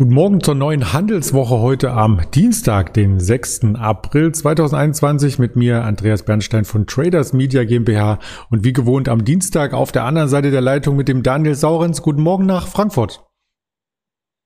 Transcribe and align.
Guten 0.00 0.14
Morgen 0.14 0.40
zur 0.40 0.54
neuen 0.54 0.92
Handelswoche 0.92 1.58
heute 1.58 1.90
am 1.90 2.20
Dienstag, 2.30 2.94
den 2.94 3.18
6. 3.18 3.74
April 3.74 4.30
2021 4.30 5.40
mit 5.40 5.56
mir 5.56 5.82
Andreas 5.82 6.22
Bernstein 6.22 6.64
von 6.64 6.86
Traders 6.86 7.32
Media 7.32 7.64
GmbH 7.64 8.20
und 8.48 8.62
wie 8.62 8.72
gewohnt 8.72 9.08
am 9.08 9.24
Dienstag 9.24 9.74
auf 9.74 9.90
der 9.90 10.04
anderen 10.04 10.28
Seite 10.28 10.52
der 10.52 10.60
Leitung 10.60 10.94
mit 10.94 11.08
dem 11.08 11.24
Daniel 11.24 11.56
Saurens. 11.56 12.00
Guten 12.00 12.22
Morgen 12.22 12.46
nach 12.46 12.68
Frankfurt. 12.68 13.26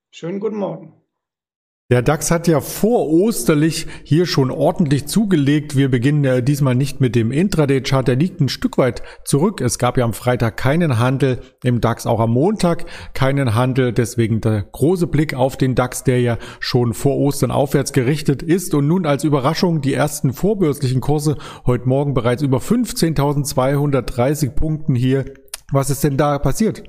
Schönen 0.09 0.39
guten 0.39 0.57
Morgen. 0.57 1.02
Der 1.89 2.01
DAX 2.01 2.31
hat 2.31 2.47
ja 2.47 2.61
vor 2.61 3.09
Osterlich 3.09 3.87
hier 4.03 4.25
schon 4.25 4.51
ordentlich 4.51 5.05
zugelegt. 5.05 5.75
Wir 5.75 5.91
beginnen 5.91 6.23
äh, 6.23 6.41
diesmal 6.41 6.75
nicht 6.75 7.01
mit 7.01 7.13
dem 7.13 7.31
Intraday-Chart, 7.31 8.07
der 8.07 8.15
liegt 8.15 8.39
ein 8.39 8.47
Stück 8.47 8.77
weit 8.77 9.03
zurück. 9.25 9.59
Es 9.59 9.77
gab 9.77 9.97
ja 9.97 10.05
am 10.05 10.13
Freitag 10.13 10.55
keinen 10.55 10.97
Handel, 10.97 11.41
im 11.61 11.81
DAX 11.81 12.07
auch 12.07 12.21
am 12.21 12.31
Montag 12.31 12.85
keinen 13.13 13.53
Handel. 13.53 13.91
Deswegen 13.91 14.39
der 14.39 14.63
große 14.63 15.07
Blick 15.07 15.33
auf 15.33 15.57
den 15.57 15.75
DAX, 15.75 16.05
der 16.05 16.21
ja 16.21 16.37
schon 16.61 16.93
vor 16.93 17.17
Ostern 17.17 17.51
aufwärts 17.51 17.91
gerichtet 17.91 18.41
ist. 18.41 18.73
Und 18.73 18.87
nun 18.87 19.05
als 19.05 19.25
Überraschung 19.25 19.81
die 19.81 19.93
ersten 19.93 20.31
vorbörslichen 20.31 21.01
Kurse 21.01 21.37
heute 21.65 21.87
Morgen 21.87 22.13
bereits 22.13 22.41
über 22.41 22.59
15.230 22.59 24.51
Punkten 24.51 24.95
hier. 24.95 25.25
Was 25.71 25.89
ist 25.89 26.03
denn 26.05 26.15
da 26.15 26.39
passiert? 26.39 26.81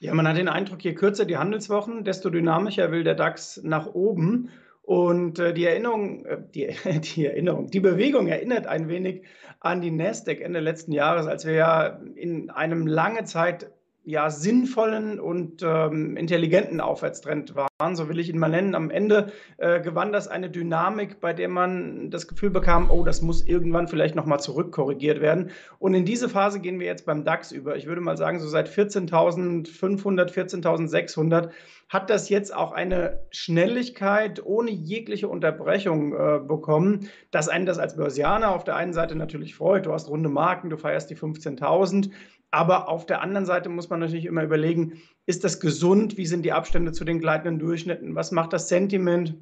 Ja, 0.00 0.14
man 0.14 0.28
hat 0.28 0.36
den 0.36 0.48
Eindruck, 0.48 0.84
je 0.84 0.94
kürzer 0.94 1.24
die 1.24 1.38
Handelswochen, 1.38 2.04
desto 2.04 2.30
dynamischer 2.30 2.92
will 2.92 3.02
der 3.02 3.16
DAX 3.16 3.60
nach 3.64 3.86
oben. 3.94 4.50
Und 4.82 5.38
äh, 5.38 5.52
die 5.52 5.66
Erinnerung, 5.66 6.24
äh, 6.24 6.38
die, 6.54 6.74
die 7.00 7.26
Erinnerung, 7.26 7.66
die 7.66 7.80
Bewegung 7.80 8.28
erinnert 8.28 8.66
ein 8.66 8.88
wenig 8.88 9.24
an 9.60 9.80
die 9.80 9.90
Nasdaq 9.90 10.40
Ende 10.40 10.60
letzten 10.60 10.92
Jahres, 10.92 11.26
als 11.26 11.44
wir 11.44 11.52
ja 11.52 12.00
in 12.14 12.48
einem 12.50 12.86
lange 12.86 13.24
Zeit 13.24 13.72
ja, 14.08 14.30
sinnvollen 14.30 15.20
und 15.20 15.62
ähm, 15.62 16.16
intelligenten 16.16 16.80
Aufwärtstrend 16.80 17.54
waren, 17.54 17.94
so 17.94 18.08
will 18.08 18.18
ich 18.18 18.30
ihn 18.30 18.38
mal 18.38 18.48
nennen. 18.48 18.74
Am 18.74 18.88
Ende 18.88 19.32
äh, 19.58 19.82
gewann 19.82 20.12
das 20.12 20.28
eine 20.28 20.48
Dynamik, 20.48 21.20
bei 21.20 21.34
der 21.34 21.50
man 21.50 22.10
das 22.10 22.26
Gefühl 22.26 22.48
bekam, 22.48 22.90
oh, 22.90 23.04
das 23.04 23.20
muss 23.20 23.46
irgendwann 23.46 23.86
vielleicht 23.86 24.14
nochmal 24.14 24.40
zurückkorrigiert 24.40 25.20
werden. 25.20 25.50
Und 25.78 25.92
in 25.92 26.06
diese 26.06 26.30
Phase 26.30 26.60
gehen 26.60 26.80
wir 26.80 26.86
jetzt 26.86 27.04
beim 27.04 27.22
DAX 27.22 27.52
über. 27.52 27.76
Ich 27.76 27.84
würde 27.84 28.00
mal 28.00 28.16
sagen, 28.16 28.40
so 28.40 28.48
seit 28.48 28.70
14.500, 28.70 29.68
14.600 29.68 31.50
hat 31.90 32.08
das 32.08 32.30
jetzt 32.30 32.54
auch 32.54 32.72
eine 32.72 33.20
Schnelligkeit 33.30 34.42
ohne 34.44 34.70
jegliche 34.70 35.28
Unterbrechung 35.28 36.14
äh, 36.14 36.38
bekommen, 36.40 37.10
dass 37.30 37.50
einen 37.50 37.66
das 37.66 37.78
als 37.78 37.96
Börsianer 37.96 38.54
auf 38.54 38.64
der 38.64 38.76
einen 38.76 38.94
Seite 38.94 39.16
natürlich 39.16 39.54
freut. 39.54 39.84
Du 39.84 39.92
hast 39.92 40.08
runde 40.08 40.30
Marken, 40.30 40.70
du 40.70 40.78
feierst 40.78 41.10
die 41.10 41.16
15.000. 41.16 42.10
Aber 42.50 42.88
auf 42.88 43.04
der 43.04 43.20
anderen 43.20 43.44
Seite 43.44 43.68
muss 43.68 43.90
man 43.90 43.97
natürlich 43.98 44.26
immer 44.26 44.42
überlegen, 44.42 45.00
ist 45.26 45.44
das 45.44 45.60
gesund? 45.60 46.16
Wie 46.16 46.26
sind 46.26 46.42
die 46.42 46.52
Abstände 46.52 46.92
zu 46.92 47.04
den 47.04 47.20
gleitenden 47.20 47.58
Durchschnitten? 47.58 48.14
Was 48.14 48.32
macht 48.32 48.52
das 48.52 48.68
Sentiment? 48.68 49.34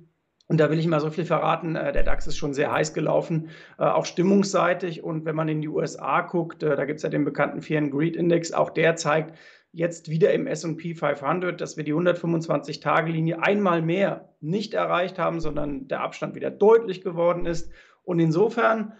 Und 0.48 0.58
da 0.58 0.70
will 0.70 0.78
ich 0.78 0.86
mal 0.86 1.00
so 1.00 1.10
viel 1.10 1.24
verraten, 1.24 1.74
äh, 1.74 1.92
der 1.92 2.04
DAX 2.04 2.26
ist 2.26 2.36
schon 2.36 2.54
sehr 2.54 2.70
heiß 2.70 2.94
gelaufen, 2.94 3.48
äh, 3.78 3.84
auch 3.84 4.06
stimmungsseitig. 4.06 5.02
Und 5.02 5.24
wenn 5.24 5.34
man 5.34 5.48
in 5.48 5.60
die 5.60 5.68
USA 5.68 6.20
guckt, 6.20 6.62
äh, 6.62 6.76
da 6.76 6.84
gibt 6.84 6.98
es 6.98 7.02
ja 7.02 7.08
den 7.08 7.24
bekannten 7.24 7.62
Fear 7.62 7.82
and 7.82 7.90
Greed 7.90 8.16
Index, 8.16 8.52
auch 8.52 8.70
der 8.70 8.96
zeigt 8.96 9.36
jetzt 9.72 10.08
wieder 10.08 10.32
im 10.32 10.46
SP 10.46 10.94
500, 10.94 11.60
dass 11.60 11.76
wir 11.76 11.84
die 11.84 11.92
125-Tage-Linie 11.92 13.42
einmal 13.42 13.82
mehr 13.82 14.34
nicht 14.40 14.72
erreicht 14.72 15.18
haben, 15.18 15.40
sondern 15.40 15.88
der 15.88 16.00
Abstand 16.00 16.34
wieder 16.34 16.50
deutlich 16.50 17.02
geworden 17.02 17.44
ist. 17.44 17.70
Und 18.02 18.20
insofern 18.20 18.94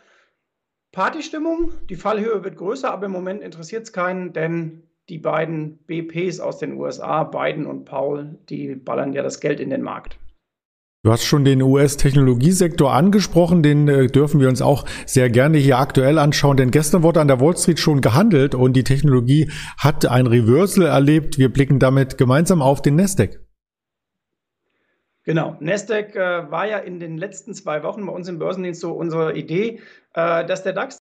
Partystimmung, 0.93 1.73
die 1.89 1.97
Fallhöhe 1.97 2.43
wird 2.45 2.57
größer, 2.57 2.91
aber 2.91 3.07
im 3.07 3.13
Moment 3.13 3.43
interessiert 3.43 3.85
es 3.85 3.93
keinen, 3.93 4.33
denn 4.33 4.83
die 5.09 5.19
beiden 5.19 5.79
BPs 5.87 6.41
aus 6.41 6.59
den 6.59 6.75
USA, 6.75 7.25
Biden 7.25 7.67
und 7.67 7.85
Paul, 7.85 8.39
die 8.49 8.75
ballern 8.75 9.13
ja 9.13 9.23
das 9.23 9.41
Geld 9.41 9.61
in 9.61 9.71
den 9.71 9.83
Markt. 9.83 10.19
Du 11.05 11.13
hast 11.13 11.25
schon 11.25 11.45
den 11.45 11.63
US-Technologiesektor 11.63 12.93
angesprochen, 12.93 13.63
den 13.63 13.87
äh, 13.87 14.09
dürfen 14.09 14.41
wir 14.41 14.49
uns 14.49 14.61
auch 14.61 14.85
sehr 15.07 15.31
gerne 15.31 15.57
hier 15.59 15.79
aktuell 15.79 16.19
anschauen, 16.19 16.57
denn 16.57 16.73
gestern 16.73 17.05
wurde 17.05 17.21
an 17.21 17.29
der 17.29 17.41
Wall 17.41 17.57
Street 17.57 17.79
schon 17.79 18.01
gehandelt 18.01 18.57
und 18.57 18.73
die 18.73 18.83
Technologie 18.83 19.49
hat 19.79 20.05
ein 20.07 20.27
Reversal 20.27 20.87
erlebt. 20.87 21.39
Wir 21.39 21.53
blicken 21.53 21.79
damit 21.79 22.19
gemeinsam 22.19 22.61
auf 22.61 22.83
den 22.83 22.97
Nasdaq. 22.97 23.39
Genau, 25.23 25.57
Nasdaq 25.61 26.17
äh, 26.17 26.51
war 26.51 26.67
ja 26.67 26.79
in 26.79 26.99
den 26.99 27.19
letzten 27.19 27.55
zwei 27.55 27.85
Wochen 27.85 28.05
bei 28.05 28.13
uns 28.13 28.27
im 28.27 28.41
Börsendienst 28.41 28.81
so 28.81 28.93
unsere 28.93 29.37
Idee, 29.37 29.81
äh, 30.15 30.45
dass 30.45 30.65
der 30.65 30.73
DAX 30.73 30.99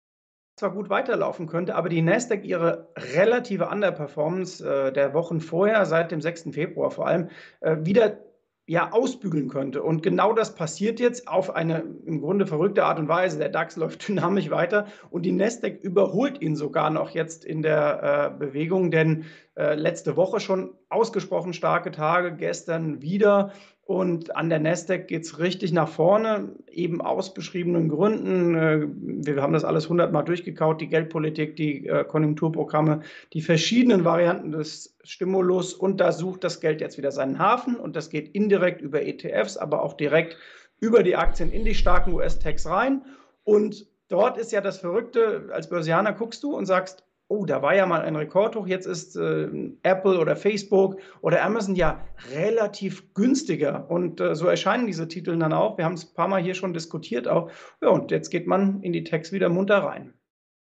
zwar 0.56 0.72
gut 0.72 0.88
weiterlaufen 0.88 1.46
könnte, 1.46 1.74
aber 1.74 1.88
die 1.88 2.02
Nasdaq 2.02 2.44
ihre 2.44 2.88
relative 3.14 3.68
Underperformance 3.68 4.64
äh, 4.64 4.92
der 4.92 5.14
Wochen 5.14 5.40
vorher, 5.40 5.84
seit 5.86 6.12
dem 6.12 6.20
6. 6.20 6.50
Februar 6.52 6.90
vor 6.90 7.06
allem, 7.06 7.28
äh, 7.60 7.76
wieder 7.80 8.18
ja, 8.66 8.92
ausbügeln 8.92 9.48
könnte. 9.48 9.82
Und 9.82 10.02
genau 10.02 10.32
das 10.32 10.54
passiert 10.54 10.98
jetzt 10.98 11.28
auf 11.28 11.54
eine 11.54 11.84
im 12.06 12.22
Grunde 12.22 12.46
verrückte 12.46 12.84
Art 12.84 12.98
und 12.98 13.08
Weise. 13.08 13.38
Der 13.38 13.50
DAX 13.50 13.76
läuft 13.76 14.08
dynamisch 14.08 14.50
weiter 14.50 14.86
und 15.10 15.22
die 15.22 15.32
Nasdaq 15.32 15.80
überholt 15.82 16.40
ihn 16.40 16.56
sogar 16.56 16.88
noch 16.90 17.10
jetzt 17.10 17.44
in 17.44 17.60
der 17.60 18.32
äh, 18.32 18.38
Bewegung, 18.38 18.90
denn 18.90 19.26
äh, 19.56 19.74
letzte 19.74 20.16
Woche 20.16 20.40
schon 20.40 20.74
ausgesprochen 20.88 21.52
starke 21.52 21.90
Tage, 21.90 22.34
gestern 22.36 23.02
wieder. 23.02 23.52
Und 23.86 24.34
an 24.34 24.48
der 24.48 24.60
Nasdaq 24.60 25.08
geht 25.08 25.24
es 25.24 25.38
richtig 25.38 25.70
nach 25.72 25.88
vorne, 25.88 26.54
eben 26.70 27.02
aus 27.02 27.34
beschriebenen 27.34 27.90
Gründen. 27.90 28.54
Äh, 28.54 28.86
wir 29.26 29.42
haben 29.42 29.52
das 29.52 29.64
alles 29.64 29.90
hundertmal 29.90 30.24
durchgekaut, 30.24 30.80
die 30.80 30.88
Geldpolitik, 30.88 31.54
die 31.56 31.86
äh, 31.86 32.04
Konjunkturprogramme, 32.04 33.02
die 33.34 33.42
verschiedenen 33.42 34.04
Varianten 34.04 34.52
des 34.52 34.96
Stimulus. 35.04 35.74
Und 35.74 36.00
da 36.00 36.12
sucht 36.12 36.44
das 36.44 36.60
Geld 36.60 36.80
jetzt 36.80 36.96
wieder 36.96 37.12
seinen 37.12 37.38
Hafen. 37.38 37.76
Und 37.76 37.94
das 37.94 38.08
geht 38.08 38.34
indirekt 38.34 38.80
über 38.80 39.02
ETFs, 39.02 39.58
aber 39.58 39.82
auch 39.82 39.92
direkt 39.94 40.38
über 40.80 41.02
die 41.02 41.16
Aktien 41.16 41.52
in 41.52 41.66
die 41.66 41.74
starken 41.74 42.14
US-Techs 42.14 42.66
rein. 42.66 43.04
Und 43.42 43.86
dort 44.08 44.38
ist 44.38 44.50
ja 44.50 44.62
das 44.62 44.78
Verrückte, 44.78 45.50
als 45.52 45.68
Börsianer 45.68 46.14
guckst 46.14 46.42
du 46.42 46.56
und 46.56 46.64
sagst, 46.64 47.04
oh, 47.28 47.44
da 47.44 47.62
war 47.62 47.74
ja 47.74 47.86
mal 47.86 48.02
ein 48.02 48.16
Rekordhoch, 48.16 48.66
jetzt 48.66 48.86
ist 48.86 49.16
äh, 49.16 49.48
Apple 49.82 50.18
oder 50.18 50.36
Facebook 50.36 50.98
oder 51.20 51.44
Amazon 51.44 51.74
ja 51.74 52.04
relativ 52.34 53.14
günstiger. 53.14 53.90
Und 53.90 54.20
äh, 54.20 54.34
so 54.34 54.46
erscheinen 54.46 54.86
diese 54.86 55.08
Titel 55.08 55.36
dann 55.38 55.52
auch. 55.52 55.78
Wir 55.78 55.84
haben 55.84 55.94
es 55.94 56.04
ein 56.04 56.14
paar 56.14 56.28
Mal 56.28 56.42
hier 56.42 56.54
schon 56.54 56.74
diskutiert 56.74 57.28
auch. 57.28 57.50
Ja, 57.82 57.88
und 57.88 58.10
jetzt 58.10 58.30
geht 58.30 58.46
man 58.46 58.82
in 58.82 58.92
die 58.92 59.04
Text 59.04 59.32
wieder 59.32 59.48
munter 59.48 59.78
rein. 59.78 60.14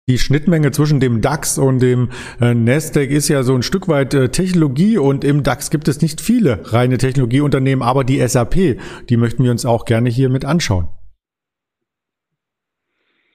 Die 0.09 0.19
Schnittmenge 0.19 0.73
zwischen 0.73 0.99
dem 0.99 1.21
DAX 1.21 1.59
und 1.59 1.81
dem 1.81 2.11
äh, 2.41 2.55
Nasdaq 2.55 3.09
ist 3.11 3.29
ja 3.29 3.45
so 3.45 3.55
ein 3.55 3.63
Stück 3.63 3.87
weit 3.87 4.15
äh, 4.15 4.31
Technologie 4.31 4.99
und 4.99 5.23
im 5.23 5.45
DAX 5.45 5.71
gibt 5.71 5.87
es 5.87 6.01
nicht 6.01 6.21
viele 6.21 6.73
reine 6.73 6.99
Technologieunternehmen, 6.99 7.85
aber 7.85 8.03
die 8.03 8.27
SAP, 8.27 8.81
die 9.09 9.17
möchten 9.17 9.45
wir 9.45 9.53
uns 9.53 9.65
auch 9.65 9.85
gerne 9.85 10.11
hier 10.11 10.29
mit 10.29 10.45
anschauen. 10.45 10.89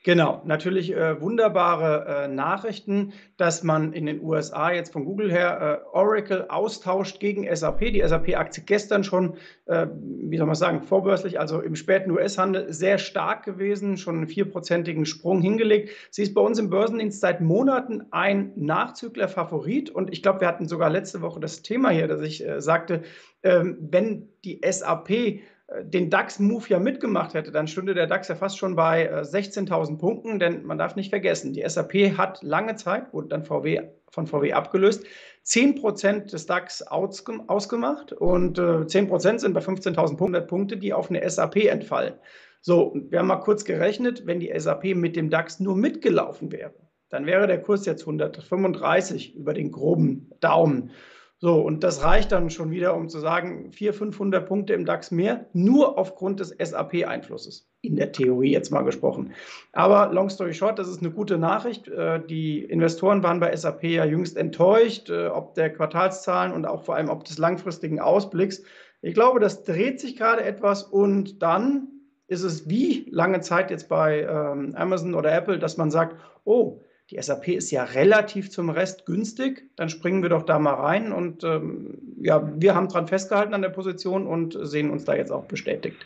Genau, 0.07 0.41
natürlich 0.45 0.95
äh, 0.95 1.19
wunderbare 1.19 2.05
äh, 2.07 2.27
Nachrichten, 2.29 3.11
dass 3.35 3.61
man 3.63 3.91
in 3.91 4.05
den 4.05 4.21
USA 4.21 4.71
jetzt 4.71 4.93
von 4.93 5.03
Google 5.03 5.29
her 5.29 5.83
äh, 5.83 5.97
Oracle 5.97 6.45
austauscht 6.47 7.19
gegen 7.19 7.45
SAP. 7.53 7.91
Die 7.91 8.01
SAP-Aktie 8.07 8.63
gestern 8.65 9.03
schon, 9.03 9.35
äh, 9.65 9.85
wie 9.91 10.37
soll 10.37 10.45
man 10.45 10.55
sagen, 10.55 10.81
vorbörslich, 10.81 11.41
also 11.41 11.59
im 11.59 11.75
späten 11.75 12.11
US-Handel 12.11 12.71
sehr 12.71 12.99
stark 12.99 13.43
gewesen, 13.43 13.97
schon 13.97 14.15
einen 14.15 14.27
vierprozentigen 14.27 15.05
Sprung 15.05 15.41
hingelegt. 15.41 15.89
Sie 16.09 16.23
ist 16.23 16.33
bei 16.33 16.39
uns 16.39 16.57
im 16.57 16.69
Börsendienst 16.69 17.19
seit 17.19 17.41
Monaten 17.41 18.05
ein 18.11 18.53
Nachzügler-Favorit 18.55 19.89
und 19.89 20.13
ich 20.13 20.23
glaube, 20.23 20.39
wir 20.39 20.47
hatten 20.47 20.69
sogar 20.69 20.89
letzte 20.89 21.21
Woche 21.21 21.41
das 21.41 21.63
Thema 21.63 21.89
hier, 21.89 22.07
dass 22.07 22.21
ich 22.21 22.47
äh, 22.47 22.61
sagte, 22.61 23.01
ähm, 23.43 23.77
wenn 23.81 24.29
die 24.45 24.61
SAP 24.63 25.41
den 25.81 26.09
DAX-Move 26.09 26.65
ja 26.69 26.79
mitgemacht 26.79 27.33
hätte, 27.33 27.51
dann 27.51 27.67
stünde 27.67 27.93
der 27.93 28.07
DAX 28.07 28.29
ja 28.29 28.35
fast 28.35 28.57
schon 28.57 28.75
bei 28.75 29.11
16.000 29.21 29.93
äh, 29.93 29.97
Punkten, 29.97 30.39
denn 30.39 30.65
man 30.65 30.77
darf 30.77 30.95
nicht 30.95 31.09
vergessen, 31.09 31.53
die 31.53 31.67
SAP 31.67 32.17
hat 32.17 32.41
lange 32.41 32.75
Zeit, 32.75 33.11
wurde 33.13 33.27
dann 33.27 33.43
VW, 33.43 33.81
von 34.09 34.27
VW 34.27 34.53
abgelöst, 34.53 35.05
10% 35.45 36.31
des 36.31 36.45
DAX 36.45 36.81
ausgemacht 36.83 38.13
und 38.13 38.59
10% 38.59 39.35
äh, 39.35 39.39
sind 39.39 39.53
bei 39.53 39.59
15.000 39.59 40.41
Punkte, 40.41 40.77
die 40.77 40.93
auf 40.93 41.09
eine 41.09 41.29
SAP 41.29 41.57
entfallen. 41.65 42.13
So, 42.61 42.95
wir 43.09 43.19
haben 43.19 43.27
mal 43.27 43.37
kurz 43.37 43.65
gerechnet, 43.65 44.25
wenn 44.25 44.39
die 44.39 44.53
SAP 44.57 44.95
mit 44.95 45.15
dem 45.15 45.29
DAX 45.29 45.59
nur 45.59 45.75
mitgelaufen 45.75 46.51
wäre, 46.51 46.73
dann 47.09 47.25
wäre 47.25 47.45
der 47.45 47.61
Kurs 47.61 47.85
jetzt 47.85 48.01
135 48.01 49.35
über 49.35 49.53
den 49.53 49.71
groben 49.71 50.31
Daumen. 50.39 50.91
So, 51.39 51.61
und 51.61 51.83
das 51.83 52.03
reicht 52.03 52.31
dann 52.31 52.49
schon 52.49 52.71
wieder, 52.71 52.95
um 52.95 53.09
zu 53.09 53.19
sagen, 53.19 53.71
400, 53.71 53.95
500 53.95 54.47
Punkte 54.47 54.73
im 54.73 54.85
DAX 54.85 55.11
mehr, 55.11 55.45
nur 55.53 55.99
aufgrund 55.99 56.39
des 56.39 56.49
SAP-Einflusses. 56.49 57.69
In 57.83 57.95
der 57.95 58.11
Theorie 58.11 58.51
jetzt 58.51 58.71
mal 58.71 58.81
gesprochen. 58.81 59.33
Aber 59.71 60.11
long 60.11 60.31
story 60.31 60.55
short, 60.55 60.79
das 60.79 60.87
ist 60.87 61.01
eine 61.01 61.11
gute 61.11 61.37
Nachricht. 61.37 61.87
Äh, 61.89 62.25
die 62.25 62.63
Investoren 62.63 63.21
waren 63.21 63.39
bei 63.39 63.55
SAP 63.55 63.83
ja 63.83 64.03
jüngst 64.03 64.35
enttäuscht, 64.35 65.11
äh, 65.11 65.27
ob 65.27 65.53
der 65.53 65.71
Quartalszahlen 65.71 66.53
und 66.53 66.65
auch 66.65 66.83
vor 66.83 66.95
allem 66.95 67.09
ob 67.09 67.23
des 67.23 67.37
langfristigen 67.37 67.99
Ausblicks. 67.99 68.63
Ich 69.03 69.13
glaube, 69.13 69.39
das 69.39 69.63
dreht 69.63 69.99
sich 69.99 70.15
gerade 70.15 70.43
etwas 70.43 70.81
und 70.81 71.43
dann 71.43 71.87
ist 72.27 72.41
es 72.41 72.67
wie 72.67 73.07
lange 73.11 73.41
Zeit 73.41 73.69
jetzt 73.69 73.87
bei 73.87 74.21
ähm, 74.21 74.73
Amazon 74.75 75.13
oder 75.13 75.31
Apple, 75.31 75.59
dass 75.59 75.77
man 75.77 75.91
sagt, 75.91 76.15
oh, 76.45 76.81
die 77.09 77.21
SAP 77.21 77.49
ist 77.49 77.71
ja 77.71 77.83
relativ 77.83 78.49
zum 78.49 78.69
Rest 78.69 79.05
günstig, 79.05 79.69
dann 79.75 79.89
springen 79.89 80.21
wir 80.21 80.29
doch 80.29 80.43
da 80.43 80.59
mal 80.59 80.73
rein 80.73 81.13
und 81.13 81.43
ähm, 81.43 81.97
ja, 82.21 82.51
wir 82.55 82.75
haben 82.75 82.89
dran 82.89 83.07
festgehalten 83.07 83.53
an 83.53 83.61
der 83.61 83.69
Position 83.69 84.27
und 84.27 84.57
sehen 84.61 84.89
uns 84.89 85.05
da 85.05 85.15
jetzt 85.15 85.31
auch 85.31 85.45
bestätigt. 85.45 86.05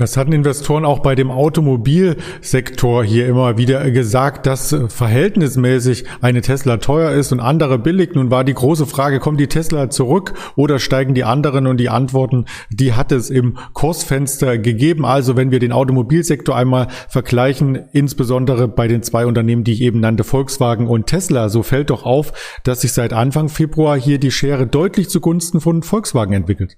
Das 0.00 0.16
hatten 0.16 0.32
Investoren 0.32 0.84
auch 0.84 1.00
bei 1.00 1.16
dem 1.16 1.32
Automobilsektor 1.32 3.02
hier 3.02 3.26
immer 3.26 3.58
wieder 3.58 3.90
gesagt, 3.90 4.46
dass 4.46 4.72
verhältnismäßig 4.86 6.04
eine 6.20 6.40
Tesla 6.40 6.76
teuer 6.76 7.10
ist 7.10 7.32
und 7.32 7.40
andere 7.40 7.80
billig. 7.80 8.14
Nun 8.14 8.30
war 8.30 8.44
die 8.44 8.54
große 8.54 8.86
Frage, 8.86 9.18
kommen 9.18 9.38
die 9.38 9.48
Tesla 9.48 9.90
zurück 9.90 10.34
oder 10.54 10.78
steigen 10.78 11.14
die 11.14 11.24
anderen? 11.24 11.66
Und 11.66 11.78
die 11.78 11.88
Antworten, 11.88 12.44
die 12.70 12.92
hat 12.92 13.10
es 13.10 13.28
im 13.28 13.58
Kursfenster 13.72 14.56
gegeben. 14.56 15.04
Also 15.04 15.36
wenn 15.36 15.50
wir 15.50 15.58
den 15.58 15.72
Automobilsektor 15.72 16.54
einmal 16.54 16.86
vergleichen, 17.08 17.88
insbesondere 17.90 18.68
bei 18.68 18.86
den 18.86 19.02
zwei 19.02 19.26
Unternehmen, 19.26 19.64
die 19.64 19.72
ich 19.72 19.80
eben 19.80 19.98
nannte, 19.98 20.22
Volkswagen 20.22 20.86
und 20.86 21.08
Tesla, 21.08 21.48
so 21.48 21.64
fällt 21.64 21.90
doch 21.90 22.04
auf, 22.04 22.32
dass 22.62 22.82
sich 22.82 22.92
seit 22.92 23.12
Anfang 23.12 23.48
Februar 23.48 23.98
hier 23.98 24.20
die 24.20 24.30
Schere 24.30 24.68
deutlich 24.68 25.08
zugunsten 25.08 25.60
von 25.60 25.82
Volkswagen 25.82 26.34
entwickelt. 26.34 26.76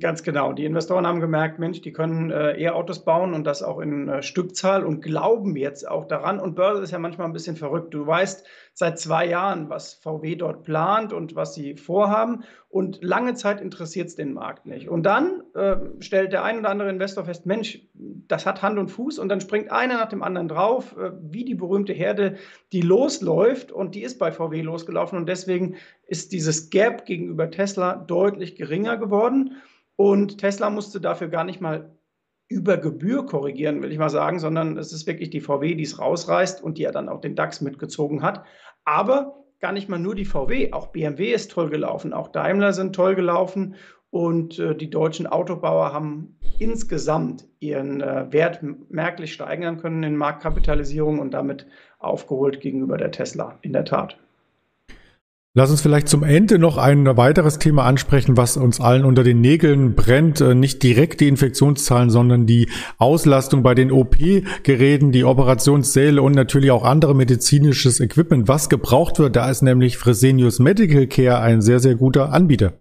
Ganz 0.00 0.22
genau. 0.22 0.52
Die 0.52 0.64
Investoren 0.64 1.06
haben 1.06 1.20
gemerkt, 1.20 1.58
Mensch, 1.58 1.80
die 1.80 1.92
können 1.92 2.30
äh, 2.30 2.60
E-Autos 2.60 3.04
bauen 3.04 3.34
und 3.34 3.44
das 3.44 3.62
auch 3.62 3.78
in 3.78 4.08
äh, 4.08 4.22
Stückzahl 4.22 4.84
und 4.84 5.02
glauben 5.02 5.56
jetzt 5.56 5.86
auch 5.86 6.06
daran. 6.06 6.40
Und 6.40 6.54
Börse 6.54 6.82
ist 6.82 6.90
ja 6.90 6.98
manchmal 6.98 7.26
ein 7.26 7.32
bisschen 7.32 7.56
verrückt. 7.56 7.94
Du 7.94 8.06
weißt 8.06 8.46
seit 8.72 8.98
zwei 8.98 9.26
Jahren, 9.26 9.68
was 9.68 9.94
VW 9.94 10.34
dort 10.36 10.64
plant 10.64 11.12
und 11.12 11.36
was 11.36 11.54
sie 11.54 11.76
vorhaben. 11.76 12.44
Und 12.68 13.04
lange 13.04 13.34
Zeit 13.34 13.60
interessiert 13.60 14.08
es 14.08 14.16
den 14.16 14.32
Markt 14.32 14.66
nicht. 14.66 14.88
Und 14.88 15.04
dann 15.04 15.42
äh, 15.54 15.76
stellt 16.00 16.32
der 16.32 16.42
ein 16.42 16.58
oder 16.58 16.70
andere 16.70 16.90
Investor 16.90 17.24
fest, 17.24 17.46
Mensch, 17.46 17.80
das 17.94 18.46
hat 18.46 18.62
Hand 18.62 18.78
und 18.78 18.88
Fuß. 18.88 19.20
Und 19.20 19.28
dann 19.28 19.40
springt 19.40 19.70
einer 19.70 19.94
nach 19.94 20.08
dem 20.08 20.22
anderen 20.24 20.48
drauf, 20.48 20.96
äh, 20.96 21.12
wie 21.20 21.44
die 21.44 21.54
berühmte 21.54 21.92
Herde, 21.92 22.36
die 22.72 22.80
losläuft. 22.80 23.70
Und 23.70 23.94
die 23.94 24.02
ist 24.02 24.18
bei 24.18 24.32
VW 24.32 24.62
losgelaufen. 24.62 25.18
Und 25.18 25.28
deswegen 25.28 25.76
ist 26.08 26.32
dieses 26.32 26.70
Gap 26.70 27.04
gegenüber 27.04 27.50
Tesla 27.50 27.94
deutlich 27.94 28.56
geringer 28.56 28.96
geworden. 28.96 29.56
Und 29.96 30.38
Tesla 30.38 30.70
musste 30.70 31.00
dafür 31.00 31.28
gar 31.28 31.44
nicht 31.44 31.60
mal 31.60 31.96
über 32.48 32.76
Gebühr 32.76 33.26
korrigieren, 33.26 33.82
will 33.82 33.92
ich 33.92 33.98
mal 33.98 34.10
sagen, 34.10 34.38
sondern 34.38 34.76
es 34.76 34.92
ist 34.92 35.06
wirklich 35.06 35.30
die 35.30 35.40
VW, 35.40 35.74
die 35.74 35.82
es 35.82 35.98
rausreißt 35.98 36.62
und 36.62 36.78
die 36.78 36.82
ja 36.82 36.92
dann 36.92 37.08
auch 37.08 37.20
den 37.20 37.36
DAX 37.36 37.60
mitgezogen 37.60 38.22
hat. 38.22 38.44
Aber 38.84 39.44
gar 39.60 39.72
nicht 39.72 39.88
mal 39.88 39.98
nur 39.98 40.14
die 40.14 40.26
VW, 40.26 40.72
auch 40.72 40.88
BMW 40.88 41.32
ist 41.32 41.50
toll 41.50 41.70
gelaufen, 41.70 42.12
auch 42.12 42.28
Daimler 42.28 42.72
sind 42.72 42.94
toll 42.94 43.14
gelaufen 43.14 43.76
und 44.10 44.58
äh, 44.58 44.76
die 44.76 44.90
deutschen 44.90 45.26
Autobauer 45.26 45.92
haben 45.92 46.38
insgesamt 46.58 47.48
ihren 47.60 48.00
äh, 48.00 48.30
Wert 48.30 48.60
merklich 48.90 49.32
steigern 49.32 49.78
können 49.78 50.02
in 50.02 50.16
Marktkapitalisierung 50.16 51.18
und 51.18 51.32
damit 51.32 51.66
aufgeholt 51.98 52.60
gegenüber 52.60 52.96
der 52.96 53.10
Tesla, 53.10 53.58
in 53.62 53.72
der 53.72 53.84
Tat. 53.84 54.18
Lass 55.56 55.70
uns 55.70 55.82
vielleicht 55.82 56.08
zum 56.08 56.24
Ende 56.24 56.58
noch 56.58 56.78
ein 56.78 57.16
weiteres 57.16 57.60
Thema 57.60 57.84
ansprechen, 57.84 58.36
was 58.36 58.56
uns 58.56 58.80
allen 58.80 59.04
unter 59.04 59.22
den 59.22 59.40
Nägeln 59.40 59.94
brennt. 59.94 60.40
Äh, 60.40 60.56
nicht 60.56 60.82
direkt 60.82 61.20
die 61.20 61.28
Infektionszahlen, 61.28 62.10
sondern 62.10 62.44
die 62.44 62.68
Auslastung 62.98 63.62
bei 63.62 63.76
den 63.76 63.92
OP-Geräten, 63.92 65.12
die 65.12 65.22
Operationssäle 65.22 66.20
und 66.20 66.32
natürlich 66.32 66.72
auch 66.72 66.82
andere 66.82 67.14
medizinisches 67.14 68.00
Equipment, 68.00 68.48
was 68.48 68.68
gebraucht 68.68 69.20
wird. 69.20 69.36
Da 69.36 69.48
ist 69.48 69.62
nämlich 69.62 69.96
Fresenius 69.96 70.58
Medical 70.58 71.06
Care 71.06 71.38
ein 71.38 71.62
sehr, 71.62 71.78
sehr 71.78 71.94
guter 71.94 72.32
Anbieter. 72.32 72.72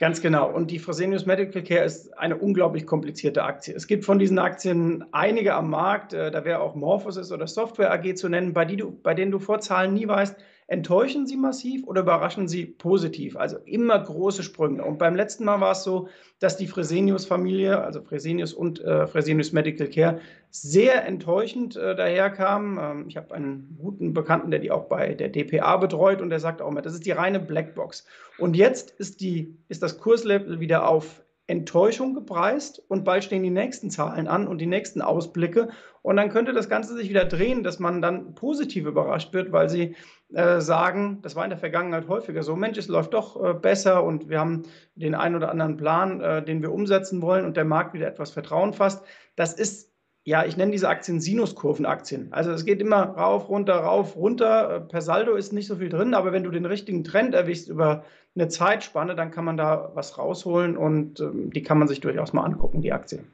Ganz 0.00 0.20
genau. 0.20 0.50
Und 0.50 0.72
die 0.72 0.80
Fresenius 0.80 1.24
Medical 1.24 1.62
Care 1.62 1.84
ist 1.84 2.18
eine 2.18 2.36
unglaublich 2.36 2.84
komplizierte 2.84 3.44
Aktie. 3.44 3.74
Es 3.76 3.86
gibt 3.86 4.04
von 4.04 4.18
diesen 4.18 4.40
Aktien 4.40 5.04
einige 5.12 5.54
am 5.54 5.70
Markt. 5.70 6.14
Äh, 6.14 6.32
da 6.32 6.44
wäre 6.44 6.58
auch 6.62 6.74
Morphosis 6.74 7.30
oder 7.30 7.46
Software 7.46 7.92
AG 7.92 8.16
zu 8.16 8.28
nennen, 8.28 8.54
bei, 8.54 8.64
die 8.64 8.76
du, 8.76 8.90
bei 8.90 9.14
denen 9.14 9.30
du 9.30 9.38
vor 9.38 9.60
Zahlen 9.60 9.94
nie 9.94 10.08
weißt, 10.08 10.36
enttäuschen 10.68 11.26
sie 11.26 11.36
massiv 11.36 11.86
oder 11.86 12.02
überraschen 12.02 12.46
sie 12.46 12.66
positiv? 12.66 13.36
Also 13.36 13.56
immer 13.64 13.98
große 13.98 14.42
Sprünge. 14.42 14.84
Und 14.84 14.98
beim 14.98 15.16
letzten 15.16 15.44
Mal 15.44 15.60
war 15.60 15.72
es 15.72 15.82
so, 15.82 16.08
dass 16.38 16.58
die 16.58 16.66
Fresenius-Familie, 16.66 17.82
also 17.82 18.02
Fresenius 18.02 18.52
und 18.52 18.80
äh, 18.84 19.06
Fresenius 19.06 19.52
Medical 19.52 19.88
Care, 19.88 20.20
sehr 20.50 21.06
enttäuschend 21.06 21.76
äh, 21.76 21.96
daherkam. 21.96 22.78
Ähm, 22.80 23.04
ich 23.08 23.16
habe 23.16 23.34
einen 23.34 23.76
guten 23.80 24.12
Bekannten, 24.12 24.50
der 24.50 24.60
die 24.60 24.70
auch 24.70 24.84
bei 24.84 25.14
der 25.14 25.30
DPA 25.30 25.78
betreut 25.78 26.20
und 26.20 26.28
der 26.28 26.38
sagt 26.38 26.60
auch 26.60 26.70
immer, 26.70 26.82
das 26.82 26.94
ist 26.94 27.06
die 27.06 27.12
reine 27.12 27.40
Blackbox. 27.40 28.06
Und 28.38 28.54
jetzt 28.54 28.90
ist, 28.90 29.22
die, 29.22 29.56
ist 29.68 29.82
das 29.82 29.98
Kurslevel 29.98 30.60
wieder 30.60 30.86
auf 30.86 31.24
Enttäuschung 31.48 32.12
gepreist 32.12 32.82
und 32.88 33.06
bald 33.06 33.24
stehen 33.24 33.42
die 33.42 33.48
nächsten 33.48 33.90
Zahlen 33.90 34.28
an 34.28 34.46
und 34.46 34.58
die 34.58 34.66
nächsten 34.66 35.00
Ausblicke. 35.00 35.70
Und 36.02 36.16
dann 36.16 36.28
könnte 36.28 36.52
das 36.52 36.68
Ganze 36.68 36.94
sich 36.94 37.08
wieder 37.08 37.24
drehen, 37.24 37.62
dass 37.62 37.78
man 37.78 38.02
dann 38.02 38.34
positiv 38.34 38.84
überrascht 38.84 39.32
wird, 39.32 39.50
weil 39.50 39.70
sie 39.70 39.96
äh, 40.32 40.60
sagen, 40.60 41.20
das 41.22 41.36
war 41.36 41.44
in 41.44 41.50
der 41.50 41.58
Vergangenheit 41.58 42.08
häufiger 42.08 42.42
so, 42.42 42.54
Mensch, 42.56 42.78
es 42.78 42.88
läuft 42.88 43.14
doch 43.14 43.42
äh, 43.42 43.54
besser 43.54 44.04
und 44.04 44.28
wir 44.28 44.38
haben 44.38 44.64
den 44.94 45.14
einen 45.14 45.36
oder 45.36 45.50
anderen 45.50 45.76
Plan, 45.76 46.20
äh, 46.20 46.44
den 46.44 46.60
wir 46.62 46.72
umsetzen 46.72 47.22
wollen 47.22 47.44
und 47.44 47.56
der 47.56 47.64
Markt 47.64 47.94
wieder 47.94 48.06
etwas 48.06 48.30
Vertrauen 48.30 48.74
fasst. 48.74 49.04
Das 49.36 49.54
ist 49.54 49.88
ja, 50.28 50.44
ich 50.44 50.58
nenne 50.58 50.72
diese 50.72 50.90
Aktien 50.90 51.22
Sinuskurvenaktien. 51.22 52.34
Also 52.34 52.50
es 52.50 52.66
geht 52.66 52.82
immer 52.82 52.96
rauf, 52.96 53.48
runter, 53.48 53.76
rauf, 53.76 54.14
runter. 54.14 54.74
Äh, 54.76 54.80
per 54.80 55.00
Saldo 55.00 55.34
ist 55.34 55.54
nicht 55.54 55.66
so 55.66 55.76
viel 55.76 55.88
drin, 55.88 56.12
aber 56.12 56.32
wenn 56.32 56.44
du 56.44 56.50
den 56.50 56.66
richtigen 56.66 57.02
Trend 57.02 57.34
erwischst 57.34 57.70
über 57.70 58.04
eine 58.34 58.48
Zeitspanne, 58.48 59.14
dann 59.14 59.30
kann 59.30 59.46
man 59.46 59.56
da 59.56 59.92
was 59.94 60.18
rausholen 60.18 60.76
und 60.76 61.20
ähm, 61.20 61.50
die 61.50 61.62
kann 61.62 61.78
man 61.78 61.88
sich 61.88 62.00
durchaus 62.00 62.34
mal 62.34 62.44
angucken, 62.44 62.82
die 62.82 62.92
Aktien. 62.92 63.28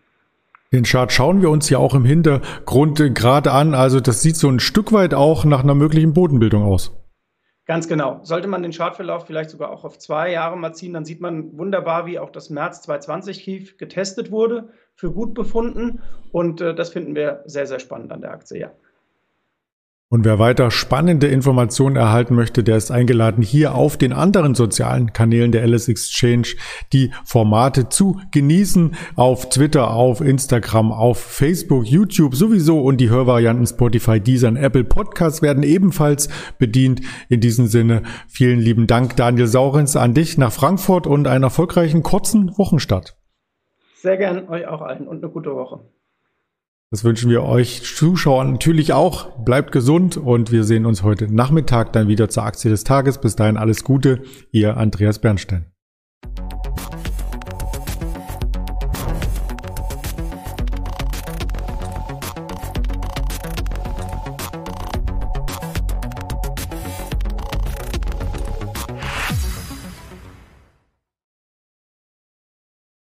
Den 0.75 0.83
Chart 0.83 1.13
schauen 1.13 1.41
wir 1.41 1.51
uns 1.51 1.71
ja 1.71 1.79
auch 1.79 1.95
im 1.95 2.05
Hintergrund 2.05 2.99
gerade 3.15 3.53
an. 3.53 3.75
Also 3.75 4.01
das 4.01 4.23
sieht 4.23 4.35
so 4.35 4.49
ein 4.49 4.59
Stück 4.59 4.93
weit 4.93 5.15
auch 5.15 5.45
nach 5.45 5.63
einer 5.63 5.77
möglichen 5.77 6.15
Bodenbildung 6.15 6.65
aus. 6.65 6.91
Ganz 7.65 7.87
genau. 7.87 8.19
Sollte 8.25 8.49
man 8.49 8.65
den 8.65 8.73
Chartverlauf 8.73 9.25
vielleicht 9.25 9.51
sogar 9.51 9.71
auch 9.71 9.85
auf 9.85 10.01
zwei 10.01 10.33
Jahre 10.33 10.57
mal 10.57 10.73
ziehen, 10.73 10.93
dann 10.93 11.05
sieht 11.05 11.21
man 11.21 11.57
wunderbar, 11.57 12.07
wie 12.07 12.19
auch 12.19 12.31
das 12.31 12.51
März 12.51 12.83
2020 12.83 13.45
Tief 13.45 13.79
getestet 13.79 14.33
wurde, 14.33 14.71
für 14.97 15.13
gut 15.13 15.33
befunden. 15.33 16.03
Und 16.33 16.61
äh, 16.61 16.75
das 16.75 16.91
finden 16.91 17.15
wir 17.15 17.45
sehr, 17.47 17.69
sehr 17.69 17.79
spannend 17.79 18.11
an 18.11 18.23
der 18.23 18.33
Aktie, 18.33 18.59
ja. 18.59 18.73
Und 20.15 20.25
wer 20.25 20.39
weiter 20.39 20.71
spannende 20.71 21.27
Informationen 21.27 21.97
erhalten 21.97 22.37
möchte, 22.37 22.63
der 22.63 22.77
ist 22.77 22.93
eingeladen, 22.93 23.43
hier 23.43 23.75
auf 23.75 23.97
den 23.97 24.13
anderen 24.13 24.55
sozialen 24.55 25.13
Kanälen 25.13 25.51
der 25.51 25.63
Alice 25.63 25.89
Exchange 25.89 26.55
die 26.93 27.11
Formate 27.25 27.89
zu 27.89 28.21
genießen. 28.31 28.95
Auf 29.17 29.49
Twitter, 29.49 29.91
auf 29.91 30.21
Instagram, 30.21 30.93
auf 30.93 31.19
Facebook, 31.19 31.85
YouTube 31.87 32.37
sowieso 32.37 32.81
und 32.81 33.01
die 33.01 33.11
Hörvarianten 33.11 33.67
Spotify, 33.67 34.21
Deezer 34.21 34.47
und 34.47 34.57
Apple 34.57 34.85
Podcasts 34.85 35.43
werden 35.43 35.65
ebenfalls 35.65 36.29
bedient. 36.61 37.01
In 37.29 37.41
diesem 37.41 37.67
Sinne 37.67 38.05
vielen 38.29 38.61
lieben 38.61 38.87
Dank, 38.87 39.17
Daniel 39.17 39.49
Saurens, 39.49 39.97
an 39.97 40.15
dich 40.15 40.39
nach 40.39 40.53
Frankfurt 40.53 41.09
und 41.09 41.27
einen 41.27 41.43
erfolgreichen 41.43 42.05
kurzen 42.05 42.57
Wochenstart. 42.57 43.17
Sehr 43.97 44.17
gern 44.17 44.49
euch 44.49 44.69
auch 44.69 44.81
allen 44.81 45.09
und 45.09 45.25
eine 45.25 45.33
gute 45.33 45.57
Woche. 45.57 45.81
Das 46.95 47.03
wünschen 47.03 47.29
wir 47.29 47.43
euch 47.43 47.83
Zuschauern 47.83 48.53
natürlich 48.53 48.93
auch. 48.93 49.37
Bleibt 49.45 49.73
gesund 49.73 50.17
und 50.17 50.53
wir 50.53 50.63
sehen 50.63 50.87
uns 50.87 51.03
heute 51.03 51.27
Nachmittag 51.27 51.93
dann 51.93 52.07
wieder 52.07 52.29
zur 52.29 52.45
Aktie 52.45 52.71
des 52.71 52.85
Tages. 52.85 53.19
Bis 53.19 53.35
dahin 53.35 53.57
alles 53.57 53.83
Gute, 53.83 54.23
ihr 54.53 54.77
Andreas 54.77 55.19
Bernstein. 55.19 55.74